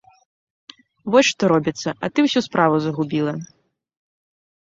Вось 1.15 1.27
што 1.33 1.43
робіцца, 1.53 1.89
а 2.07 2.09
ты 2.15 2.19
ўсю 2.27 2.41
справу 2.47 2.75
загубіла. 2.85 3.33